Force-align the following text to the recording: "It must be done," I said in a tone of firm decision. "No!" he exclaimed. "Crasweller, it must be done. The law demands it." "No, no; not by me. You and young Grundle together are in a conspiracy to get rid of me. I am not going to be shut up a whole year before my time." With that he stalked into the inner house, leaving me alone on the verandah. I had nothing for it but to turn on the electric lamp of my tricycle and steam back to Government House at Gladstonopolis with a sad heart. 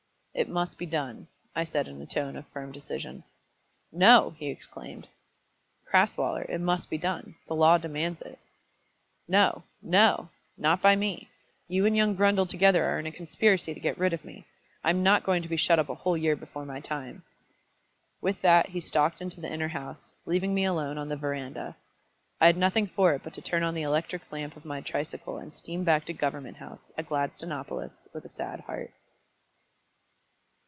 "It 0.33 0.47
must 0.47 0.77
be 0.77 0.85
done," 0.85 1.27
I 1.57 1.65
said 1.65 1.89
in 1.89 2.01
a 2.01 2.05
tone 2.05 2.37
of 2.37 2.47
firm 2.47 2.71
decision. 2.71 3.25
"No!" 3.91 4.29
he 4.39 4.47
exclaimed. 4.49 5.09
"Crasweller, 5.85 6.45
it 6.49 6.59
must 6.61 6.89
be 6.89 6.97
done. 6.97 7.35
The 7.47 7.53
law 7.53 7.77
demands 7.77 8.21
it." 8.21 8.39
"No, 9.27 9.63
no; 9.81 10.29
not 10.57 10.81
by 10.81 10.95
me. 10.95 11.27
You 11.67 11.85
and 11.85 11.97
young 11.97 12.15
Grundle 12.15 12.47
together 12.47 12.85
are 12.85 12.97
in 12.97 13.07
a 13.07 13.11
conspiracy 13.11 13.73
to 13.73 13.79
get 13.81 13.97
rid 13.97 14.13
of 14.13 14.23
me. 14.23 14.45
I 14.85 14.89
am 14.91 15.03
not 15.03 15.25
going 15.25 15.41
to 15.43 15.49
be 15.49 15.57
shut 15.57 15.79
up 15.79 15.89
a 15.89 15.95
whole 15.95 16.17
year 16.17 16.37
before 16.37 16.65
my 16.65 16.79
time." 16.79 17.23
With 18.21 18.41
that 18.41 18.69
he 18.69 18.79
stalked 18.79 19.21
into 19.21 19.41
the 19.41 19.51
inner 19.51 19.67
house, 19.67 20.13
leaving 20.25 20.53
me 20.55 20.63
alone 20.63 20.97
on 20.97 21.09
the 21.09 21.17
verandah. 21.17 21.75
I 22.39 22.45
had 22.45 22.55
nothing 22.57 22.87
for 22.87 23.13
it 23.13 23.21
but 23.21 23.33
to 23.33 23.41
turn 23.41 23.63
on 23.63 23.73
the 23.73 23.81
electric 23.83 24.31
lamp 24.31 24.55
of 24.55 24.63
my 24.63 24.79
tricycle 24.79 25.37
and 25.37 25.53
steam 25.53 25.83
back 25.83 26.05
to 26.05 26.13
Government 26.13 26.55
House 26.57 26.89
at 26.97 27.09
Gladstonopolis 27.09 28.07
with 28.13 28.23
a 28.23 28.29
sad 28.29 28.61
heart. 28.61 28.93